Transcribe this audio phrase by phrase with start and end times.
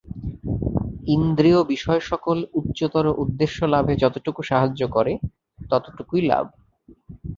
[1.07, 5.13] ইন্দ্রিয়-বিষয়সকল উচ্চতর উদ্দেশ্যলাভে যতটুকু সাহায্য করে,
[5.69, 6.45] ততটুকুই ভাল।